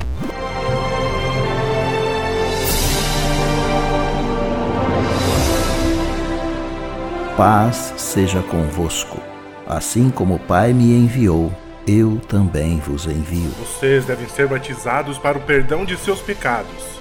[7.37, 9.21] Paz seja convosco.
[9.67, 11.53] Assim como o Pai me enviou,
[11.85, 13.51] eu também vos envio.
[13.59, 16.95] Vocês devem ser batizados para o perdão de seus pecados.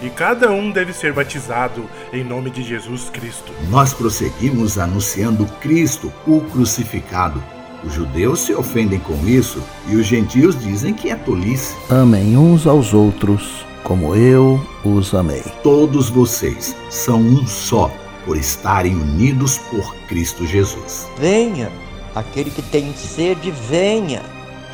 [0.00, 3.52] E cada um deve ser batizado em nome de Jesus Cristo.
[3.70, 7.42] Nós prosseguimos anunciando Cristo, o crucificado.
[7.82, 11.74] Os judeus se ofendem com isso e os gentios dizem que é tolice.
[11.90, 15.42] Amem uns aos outros, como eu os amei.
[15.64, 17.90] Todos vocês são um só,
[18.24, 21.08] por estarem unidos por Cristo Jesus.
[21.18, 21.70] Venha,
[22.14, 24.22] aquele que tem sede, venha,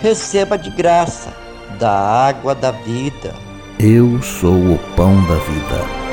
[0.00, 1.32] receba de graça
[1.78, 1.90] da
[2.28, 3.34] água da vida.
[3.78, 6.08] Eu sou o pão da vida.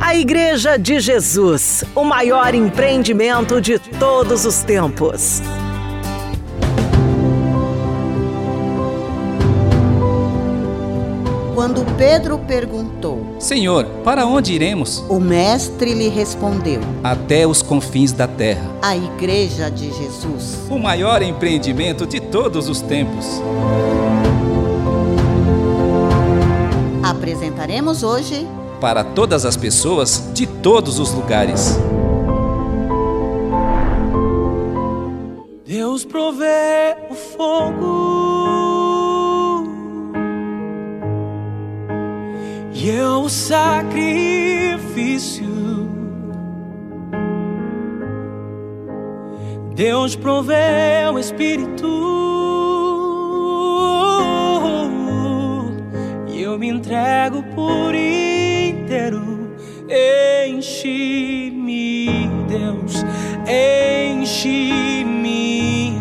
[0.00, 5.42] A Igreja de Jesus, o maior empreendimento de todos os tempos.
[11.66, 15.04] Quando Pedro perguntou, Senhor, para onde iremos?
[15.08, 18.70] o mestre lhe respondeu: Até os confins da terra.
[18.80, 20.60] A Igreja de Jesus.
[20.70, 23.26] O maior empreendimento de todos os tempos.
[27.02, 28.46] Apresentaremos hoje
[28.80, 31.76] Para todas as pessoas de todos os lugares.
[35.66, 38.25] Deus provê o fogo
[42.86, 43.96] e eu o sacrifício.
[49.74, 51.84] Deus provê o Espírito
[56.28, 59.50] e eu me entrego por inteiro.
[60.48, 62.06] Enche-me,
[62.48, 63.04] Deus,
[64.22, 65.10] enche-me,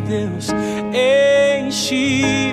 [0.07, 0.49] Deus,
[0.93, 2.44] enche-me,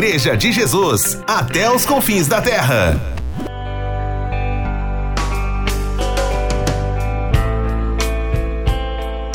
[0.00, 3.09] Igreja de Jesus, até os confins da terra.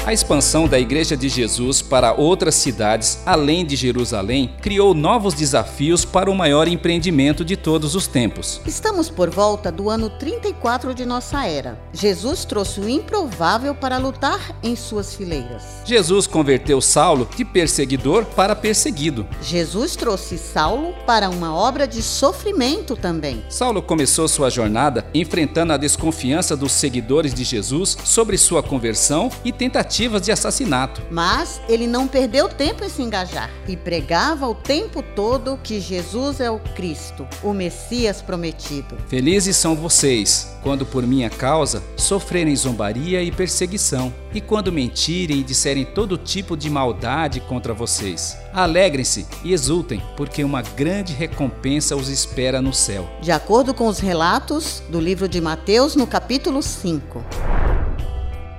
[0.05, 6.05] A expansão da Igreja de Jesus para outras cidades além de Jerusalém criou novos desafios
[6.05, 8.61] para o maior empreendimento de todos os tempos.
[8.67, 11.79] Estamos por volta do ano 34 de nossa era.
[11.91, 15.63] Jesus trouxe o improvável para lutar em suas fileiras.
[15.83, 19.25] Jesus converteu Saulo de perseguidor para perseguido.
[19.41, 23.43] Jesus trouxe Saulo para uma obra de sofrimento também.
[23.49, 29.51] Saulo começou sua jornada enfrentando a desconfiança dos seguidores de Jesus sobre sua conversão e
[29.51, 31.01] tentativa tentativas de assassinato.
[31.09, 36.39] Mas ele não perdeu tempo em se engajar e pregava o tempo todo que Jesus
[36.41, 38.97] é o Cristo, o Messias prometido.
[39.07, 45.43] Felizes são vocês quando por minha causa sofrerem zombaria e perseguição, e quando mentirem e
[45.43, 48.35] disserem todo tipo de maldade contra vocês.
[48.51, 53.07] Alegrem-se e exultem, porque uma grande recompensa os espera no céu.
[53.21, 57.64] De acordo com os relatos do livro de Mateus, no capítulo 5.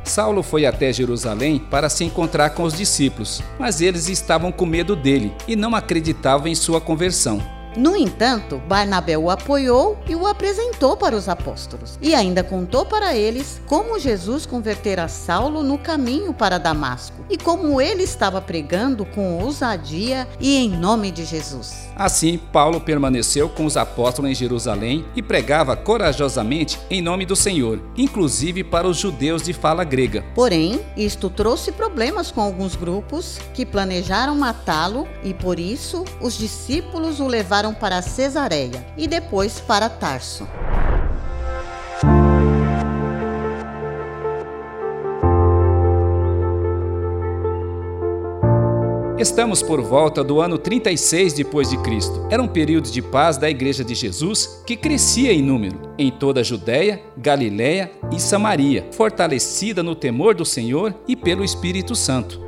[0.06, 4.94] Saulo foi até Jerusalém para se encontrar com os discípulos, mas eles estavam com medo
[4.94, 7.56] dele e não acreditavam em sua conversão.
[7.76, 13.14] No entanto, Barnabé o apoiou e o apresentou para os apóstolos, e ainda contou para
[13.14, 19.43] eles como Jesus convertera Saulo no caminho para Damasco e como ele estava pregando com
[19.43, 21.88] ousadia e em nome de Jesus.
[21.96, 27.81] Assim, Paulo permaneceu com os apóstolos em Jerusalém e pregava corajosamente em nome do Senhor,
[27.96, 30.25] inclusive para os judeus de fala grega.
[30.34, 37.20] Porém, isto trouxe problemas com alguns grupos que planejaram matá-lo e por isso os discípulos
[37.20, 40.46] o levaram para Cesareia e depois para Tarso.
[49.18, 52.28] Estamos por volta do ano 36 depois de Cristo.
[52.30, 56.40] Era um período de paz da Igreja de Jesus que crescia em número em toda
[56.40, 62.45] a Judéia, Galiléia e Samaria, fortalecida no temor do Senhor e pelo Espírito Santo.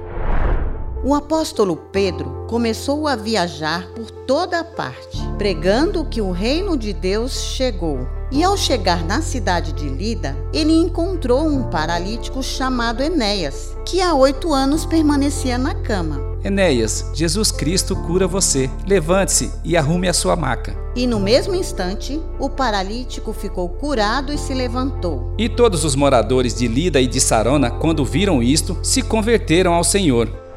[1.04, 6.92] O apóstolo Pedro começou a viajar por toda a parte, pregando que o reino de
[6.92, 8.00] Deus chegou.
[8.32, 14.12] E ao chegar na cidade de Lida, ele encontrou um paralítico chamado Enéas, que há
[14.12, 16.20] oito anos permanecia na cama.
[16.44, 18.68] Enéas, Jesus Cristo cura você.
[18.86, 20.76] Levante-se e arrume a sua maca.
[20.96, 25.32] E no mesmo instante, o paralítico ficou curado e se levantou.
[25.38, 29.84] E todos os moradores de Lida e de Sarona, quando viram isto, se converteram ao
[29.84, 30.47] Senhor.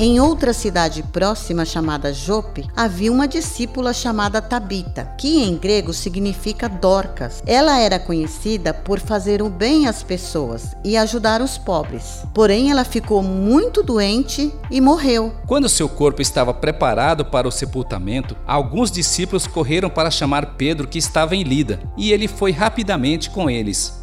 [0.00, 6.68] Em outra cidade próxima chamada Jope, havia uma discípula chamada Tabita, que em grego significa
[6.68, 7.42] Dorcas.
[7.44, 12.22] Ela era conhecida por fazer o bem às pessoas e ajudar os pobres.
[12.32, 15.34] Porém, ela ficou muito doente e morreu.
[15.48, 20.98] Quando seu corpo estava preparado para o sepultamento, alguns discípulos correram para chamar Pedro, que
[20.98, 23.97] estava em Lida, e ele foi rapidamente com eles.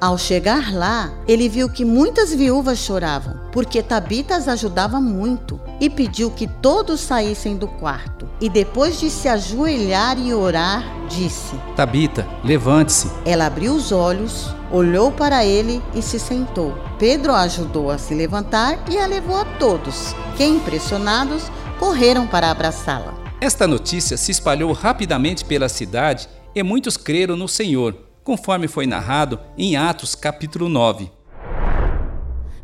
[0.00, 5.90] Ao chegar lá, ele viu que muitas viúvas choravam, porque Tabita as ajudava muito, e
[5.90, 8.26] pediu que todos saíssem do quarto.
[8.40, 13.10] E depois de se ajoelhar e orar, disse: Tabita, levante-se.
[13.26, 16.72] Ela abriu os olhos, olhou para ele e se sentou.
[16.98, 21.42] Pedro a ajudou a se levantar e a levou a todos, que impressionados
[21.78, 23.12] correram para abraçá-la.
[23.38, 29.40] Esta notícia se espalhou rapidamente pela cidade e muitos creram no Senhor conforme foi narrado
[29.58, 31.10] em Atos capítulo 9.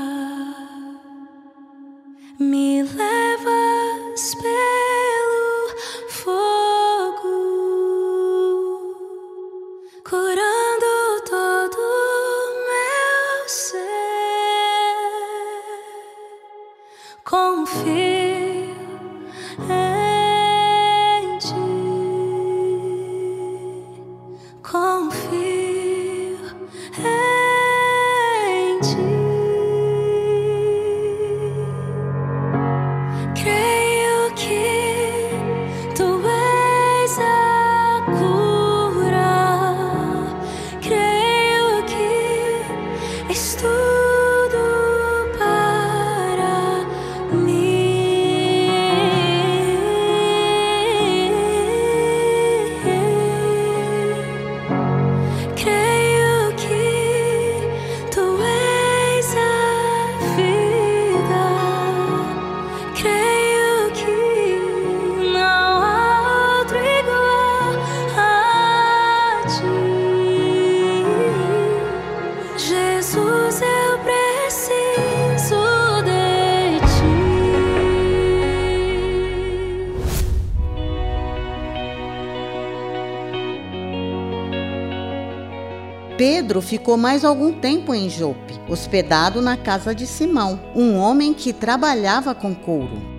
[86.16, 91.52] Pedro ficou mais algum tempo em Jope, hospedado na casa de Simão, um homem que
[91.52, 93.15] trabalhava com couro.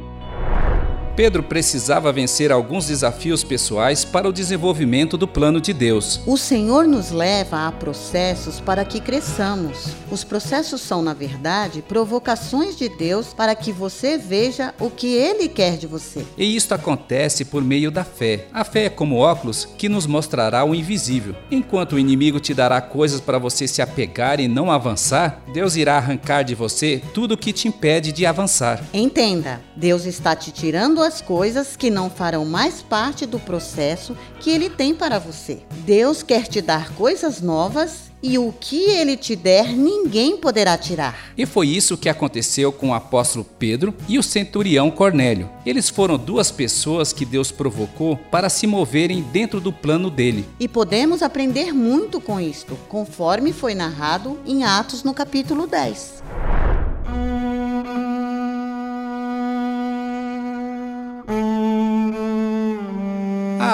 [1.18, 6.22] Pedro precisava vencer alguns desafios pessoais para o desenvolvimento do plano de Deus.
[6.28, 9.88] O Senhor nos leva a processos para que cresçamos.
[10.12, 15.50] Os processos são, na verdade, provocações de Deus para que você veja o que Ele
[15.50, 16.24] quer de você.
[16.38, 18.46] E isto acontece por meio da fé.
[18.54, 21.36] A fé é como óculos que nos mostrará o invisível.
[21.50, 25.98] Enquanto o inimigo te dará coisas para você se apegar e não avançar, Deus irá
[25.98, 28.84] arrancar de você tudo o que te impede de avançar.
[28.94, 34.52] Entenda, Deus está te tirando as coisas que não farão mais parte do processo que
[34.52, 35.60] ele tem para você.
[35.86, 41.32] Deus quer te dar coisas novas e o que ele te der, ninguém poderá tirar.
[41.38, 45.50] E foi isso que aconteceu com o apóstolo Pedro e o centurião Cornélio.
[45.66, 50.46] Eles foram duas pessoas que Deus provocou para se moverem dentro do plano dele.
[50.60, 56.67] E podemos aprender muito com isto, conforme foi narrado em Atos no capítulo 10.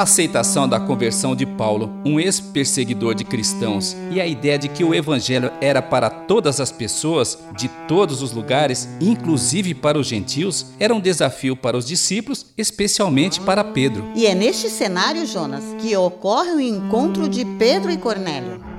[0.03, 4.93] Aceitação da conversão de Paulo, um ex-perseguidor de cristãos, e a ideia de que o
[4.93, 10.93] evangelho era para todas as pessoas, de todos os lugares, inclusive para os gentios, era
[10.93, 14.11] um desafio para os discípulos, especialmente para Pedro.
[14.15, 18.72] E é neste cenário, Jonas, que ocorre o encontro de Pedro e Cornélio.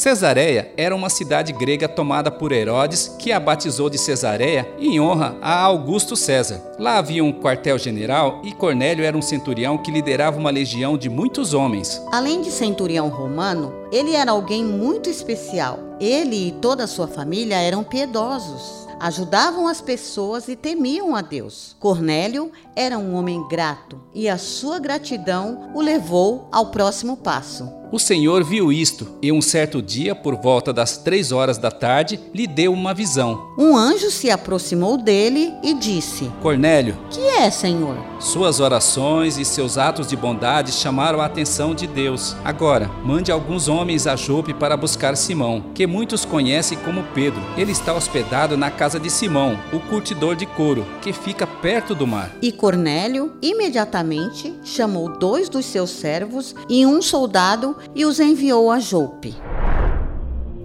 [0.00, 5.36] Cesareia era uma cidade grega tomada por Herodes, que a batizou de Cesareia em honra
[5.42, 6.58] a Augusto César.
[6.78, 11.52] Lá havia um quartel-general e Cornélio era um centurião que liderava uma legião de muitos
[11.52, 12.00] homens.
[12.10, 15.78] Além de centurião romano, ele era alguém muito especial.
[16.00, 21.74] Ele e toda a sua família eram piedosos ajudavam as pessoas e temiam a Deus.
[21.80, 27.79] Cornélio era um homem grato e a sua gratidão o levou ao próximo passo.
[27.92, 32.20] O Senhor viu isto e um certo dia, por volta das três horas da tarde,
[32.32, 33.50] lhe deu uma visão.
[33.58, 37.96] Um anjo se aproximou dele e disse: Cornélio, que é, Senhor?
[38.20, 42.36] Suas orações e seus atos de bondade chamaram a atenção de Deus.
[42.44, 47.42] Agora, mande alguns homens a Jope para buscar Simão, que muitos conhecem como Pedro.
[47.56, 52.06] Ele está hospedado na casa de Simão, o curtidor de couro, que fica perto do
[52.06, 52.30] mar.
[52.40, 58.78] E Cornélio imediatamente chamou dois dos seus servos e um soldado e os enviou a
[58.78, 59.34] Jope.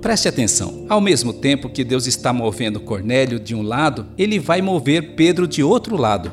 [0.01, 0.85] Preste atenção.
[0.87, 5.47] Ao mesmo tempo que Deus está movendo Cornélio de um lado, ele vai mover Pedro
[5.47, 6.31] de outro lado.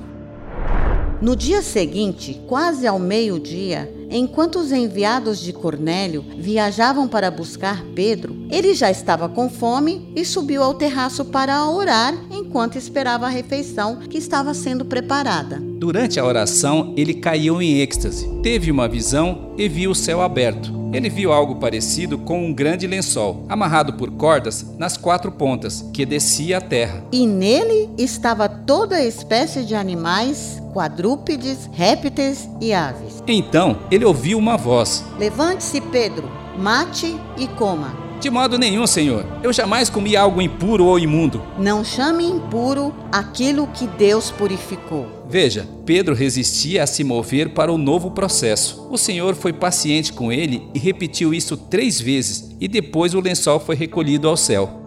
[1.22, 8.36] No dia seguinte, quase ao meio-dia, enquanto os enviados de Cornélio viajavam para buscar Pedro,
[8.50, 14.00] ele já estava com fome e subiu ao terraço para orar enquanto esperava a refeição
[14.00, 15.71] que estava sendo preparada.
[15.82, 20.72] Durante a oração, ele caiu em êxtase, teve uma visão e viu o céu aberto.
[20.92, 26.06] Ele viu algo parecido com um grande lençol, amarrado por cordas nas quatro pontas, que
[26.06, 27.02] descia à terra.
[27.10, 33.20] E nele estava toda espécie de animais, quadrúpedes, répteis e aves.
[33.26, 38.12] Então ele ouviu uma voz: Levante-se, Pedro, mate e coma.
[38.22, 39.26] De modo nenhum, Senhor.
[39.42, 41.42] Eu jamais comi algo impuro ou imundo.
[41.58, 45.21] Não chame impuro aquilo que Deus purificou.
[45.32, 48.86] Veja, Pedro resistia a se mover para o novo processo.
[48.90, 53.58] O Senhor foi paciente com ele e repetiu isso três vezes, e depois o lençol
[53.58, 54.81] foi recolhido ao céu.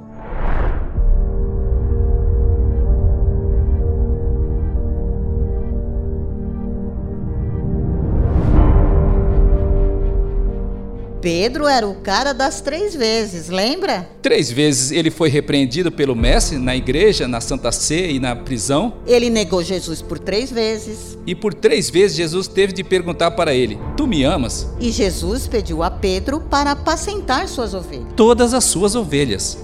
[11.25, 14.07] Pedro era o cara das três vezes, lembra?
[14.21, 18.93] Três vezes ele foi repreendido pelo mestre na igreja, na Santa Sé e na prisão.
[19.07, 21.17] Ele negou Jesus por três vezes.
[21.25, 24.69] E por três vezes Jesus teve de perguntar para ele: Tu me amas?
[24.79, 28.05] E Jesus pediu a Pedro para apacentar suas ovelhas.
[28.15, 29.57] Todas as suas ovelhas.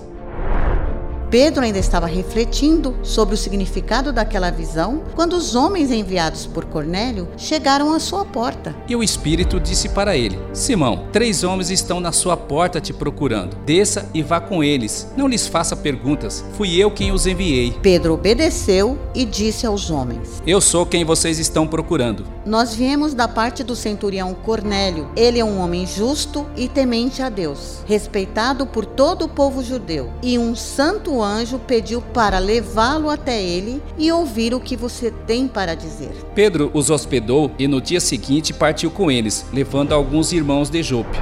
[1.32, 7.26] Pedro ainda estava refletindo sobre o significado daquela visão quando os homens enviados por Cornélio
[7.38, 8.76] chegaram à sua porta.
[8.86, 13.56] E o Espírito disse para ele: Simão, três homens estão na sua porta te procurando.
[13.66, 15.08] Desça e vá com eles.
[15.16, 16.44] Não lhes faça perguntas.
[16.58, 17.78] Fui eu quem os enviei.
[17.82, 22.26] Pedro obedeceu e disse aos homens: Eu sou quem vocês estão procurando.
[22.46, 25.10] Nós viemos da parte do centurião Cornélio.
[25.16, 30.12] Ele é um homem justo e temente a Deus, respeitado por todo o povo judeu,
[30.22, 35.48] e um santo anjo pediu para levá-lo até ele e ouvir o que você tem
[35.48, 36.12] para dizer.
[36.34, 41.18] Pedro os hospedou e no dia seguinte partiu com eles, levando alguns irmãos de Jope.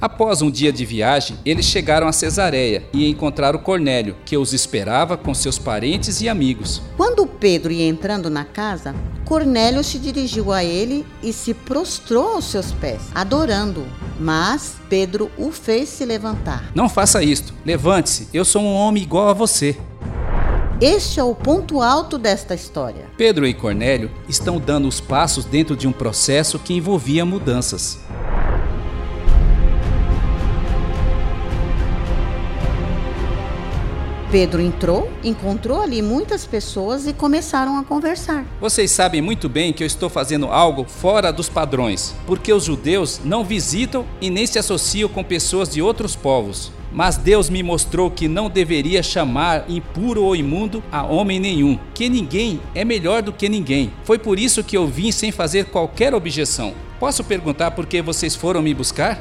[0.00, 5.14] Após um dia de viagem, eles chegaram a Cesareia e encontraram Cornélio, que os esperava
[5.14, 6.80] com seus parentes e amigos.
[6.96, 8.94] Quando Pedro ia entrando na casa,
[9.26, 13.86] Cornélio se dirigiu a ele e se prostrou aos seus pés, adorando-o.
[14.18, 16.70] Mas Pedro o fez se levantar.
[16.74, 17.52] Não faça isto.
[17.64, 18.28] Levante-se.
[18.32, 19.76] Eu sou um homem igual a você.
[20.80, 23.04] Este é o ponto alto desta história.
[23.18, 27.98] Pedro e Cornélio estão dando os passos dentro de um processo que envolvia mudanças.
[34.30, 38.46] Pedro entrou, encontrou ali muitas pessoas e começaram a conversar.
[38.60, 43.20] Vocês sabem muito bem que eu estou fazendo algo fora dos padrões, porque os judeus
[43.24, 46.70] não visitam e nem se associam com pessoas de outros povos.
[46.92, 52.08] Mas Deus me mostrou que não deveria chamar impuro ou imundo a homem nenhum, que
[52.08, 53.92] ninguém é melhor do que ninguém.
[54.04, 56.72] Foi por isso que eu vim sem fazer qualquer objeção.
[57.00, 59.20] Posso perguntar por que vocês foram me buscar?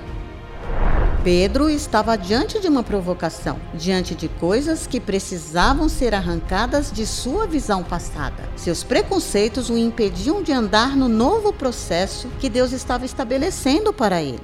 [1.23, 7.45] Pedro estava diante de uma provocação, diante de coisas que precisavam ser arrancadas de sua
[7.45, 8.49] visão passada.
[8.55, 14.39] Seus preconceitos o impediam de andar no novo processo que Deus estava estabelecendo para ele.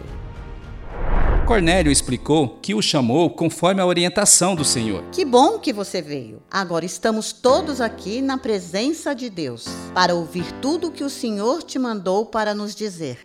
[1.48, 5.02] Cornélio explicou que o chamou conforme a orientação do Senhor.
[5.14, 6.42] Que bom que você veio.
[6.52, 11.64] Agora estamos todos aqui na presença de Deus para ouvir tudo o que o Senhor
[11.64, 13.20] te mandou para nos dizer.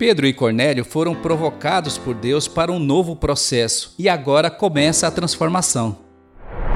[0.00, 5.10] Pedro e Cornélio foram provocados por Deus para um novo processo e agora começa a
[5.10, 6.09] transformação.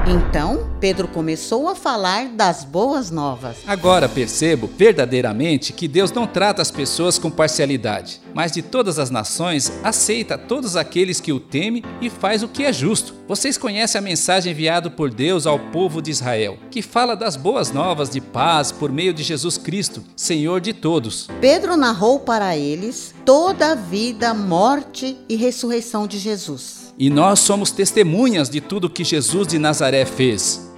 [0.07, 3.57] Então, Pedro começou a falar das boas novas.
[3.65, 9.09] Agora percebo verdadeiramente que Deus não trata as pessoas com parcialidade, mas de todas as
[9.09, 13.15] nações aceita todos aqueles que o temem e faz o que é justo.
[13.27, 17.71] Vocês conhecem a mensagem enviada por Deus ao povo de Israel, que fala das boas
[17.71, 21.27] novas de paz por meio de Jesus Cristo, Senhor de todos.
[21.41, 26.84] Pedro narrou para eles toda a vida, morte e ressurreição de Jesus.
[26.97, 30.71] E nós somos testemunhas de tudo que Jesus de Nazaré fez.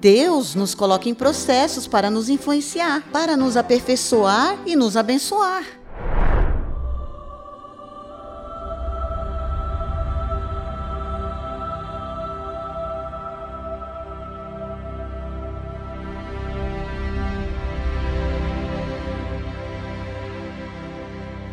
[0.00, 5.64] Deus nos coloca em processos para nos influenciar, para nos aperfeiçoar e nos abençoar.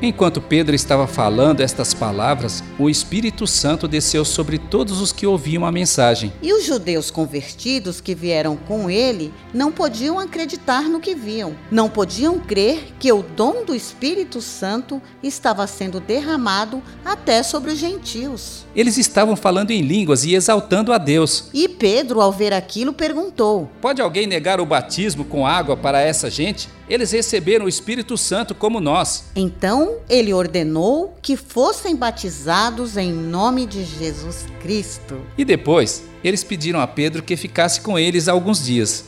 [0.04, 5.64] Enquanto Pedro estava falando estas palavras, o Espírito Santo desceu sobre todos os que ouviam
[5.64, 6.34] a mensagem.
[6.42, 11.56] E os judeus convertidos que vieram com ele não podiam acreditar no que viam.
[11.70, 17.78] Não podiam crer que o dom do Espírito Santo estava sendo derramado até sobre os
[17.78, 18.66] gentios.
[18.76, 21.50] Eles estavam falando em línguas e exaltando a Deus.
[21.54, 26.28] E Pedro, ao ver aquilo, perguntou: Pode alguém negar o batismo com água para essa
[26.28, 26.68] gente?
[26.92, 29.32] Eles receberam o Espírito Santo como nós.
[29.34, 35.22] Então ele ordenou que fossem batizados em nome de Jesus Cristo.
[35.38, 39.06] E depois, eles pediram a Pedro que ficasse com eles alguns dias.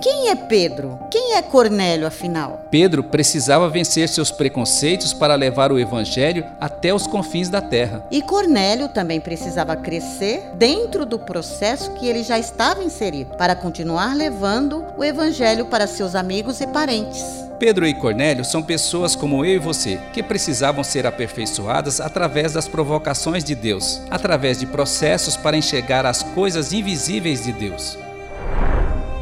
[0.00, 0.96] Quem é Pedro?
[1.10, 2.60] Quem é Cornélio, afinal?
[2.70, 8.04] Pedro precisava vencer seus preconceitos para levar o evangelho até os confins da terra.
[8.08, 14.14] E Cornélio também precisava crescer dentro do processo que ele já estava inserido, para continuar
[14.14, 17.24] levando o evangelho para seus amigos e parentes.
[17.58, 22.68] Pedro e Cornélio são pessoas como eu e você, que precisavam ser aperfeiçoadas através das
[22.68, 27.98] provocações de Deus, através de processos para enxergar as coisas invisíveis de Deus.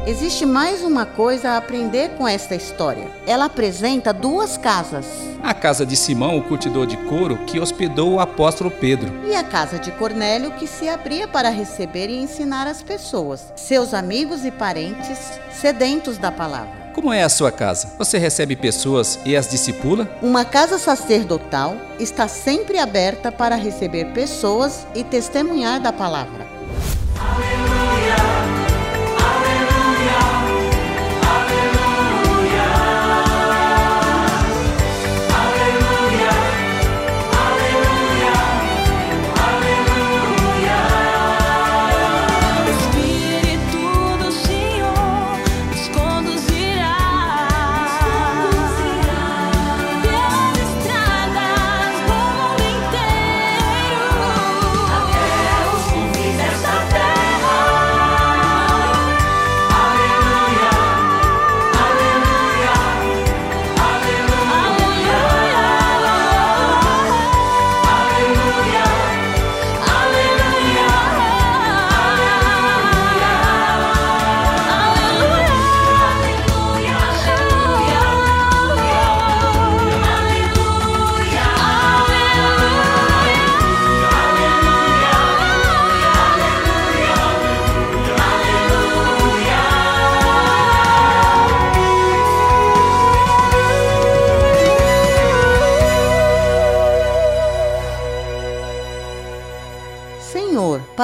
[0.07, 3.11] Existe mais uma coisa a aprender com esta história.
[3.27, 5.05] Ela apresenta duas casas.
[5.43, 9.11] A casa de Simão, o curtidor de couro, que hospedou o apóstolo Pedro.
[9.27, 13.93] E a casa de Cornélio, que se abria para receber e ensinar as pessoas, seus
[13.93, 15.19] amigos e parentes,
[15.51, 16.93] sedentos da palavra.
[16.93, 17.93] Como é a sua casa?
[17.97, 20.09] Você recebe pessoas e as discipula?
[20.21, 26.56] Uma casa sacerdotal está sempre aberta para receber pessoas e testemunhar da palavra.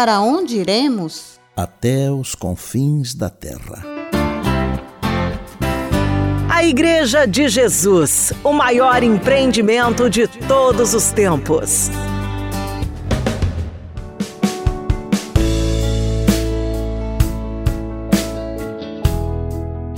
[0.04, 1.40] Para onde iremos?
[1.56, 3.82] Até os confins da terra.
[6.50, 11.90] A Igreja de Jesus, o maior empreendimento de todos os tempos.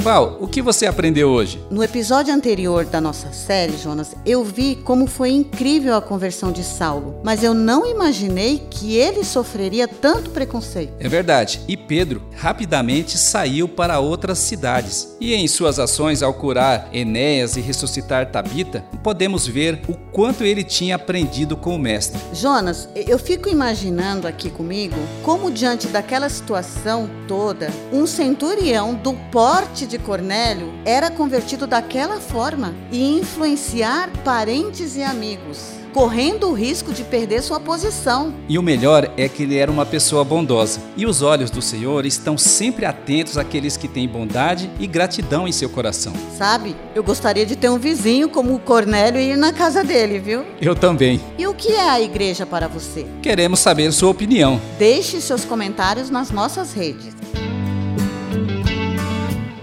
[0.05, 1.59] Val, o que você aprendeu hoje?
[1.71, 6.63] No episódio anterior da nossa série, Jonas, eu vi como foi incrível a conversão de
[6.63, 10.93] Saulo, mas eu não imaginei que ele sofreria tanto preconceito.
[10.99, 11.59] É verdade.
[11.67, 15.17] E Pedro rapidamente saiu para outras cidades.
[15.19, 20.63] E em suas ações ao curar Enéas e ressuscitar Tabita, podemos ver o quanto ele
[20.63, 22.21] tinha aprendido com o mestre.
[22.31, 29.87] Jonas, eu fico imaginando aqui comigo como diante daquela situação toda, um centurião do porte
[29.87, 37.05] de Cornélio era convertido daquela forma e influenciar parentes e amigos correndo o risco de
[37.05, 38.33] perder sua posição.
[38.49, 40.81] E o melhor é que ele era uma pessoa bondosa.
[40.97, 45.53] E os olhos do Senhor estão sempre atentos àqueles que têm bondade e gratidão em
[45.53, 46.11] seu coração.
[46.37, 50.19] Sabe, eu gostaria de ter um vizinho como o Cornélio e ir na casa dele,
[50.19, 50.43] viu?
[50.59, 51.21] Eu também.
[51.37, 53.07] E o que é a igreja para você?
[53.21, 54.59] Queremos saber sua opinião.
[54.77, 57.15] Deixe seus comentários nas nossas redes.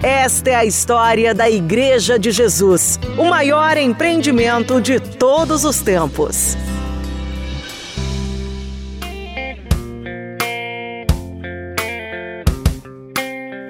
[0.02, 6.56] Esta é a história da Igreja de Jesus, o maior empreendimento de todos os tempos.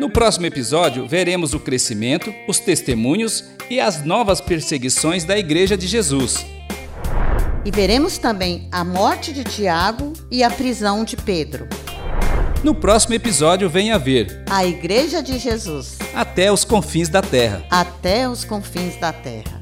[0.00, 5.86] No próximo episódio, veremos o crescimento, os testemunhos e as novas perseguições da Igreja de
[5.86, 6.46] Jesus.
[7.62, 11.68] E veremos também a morte de Tiago e a prisão de Pedro.
[12.64, 17.64] No próximo episódio, venha ver A Igreja de Jesus Até os confins da terra.
[17.70, 19.61] até os confins da terra.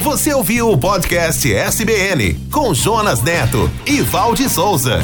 [0.00, 5.00] Você ouviu o podcast SBN com Jonas Neto e Valde Souza.